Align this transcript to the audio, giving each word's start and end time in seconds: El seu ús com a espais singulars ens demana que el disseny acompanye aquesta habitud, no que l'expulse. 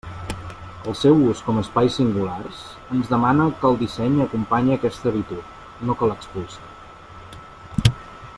El 0.91 0.95
seu 1.01 1.19
ús 1.25 1.41
com 1.49 1.59
a 1.59 1.63
espais 1.65 1.97
singulars 1.99 2.63
ens 2.99 3.13
demana 3.13 3.47
que 3.61 3.69
el 3.71 3.79
disseny 3.83 4.17
acompanye 4.25 4.75
aquesta 4.79 5.09
habitud, 5.13 5.55
no 5.91 6.01
que 6.01 6.11
l'expulse. 6.13 7.97